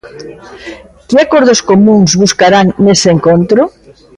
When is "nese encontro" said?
2.83-3.61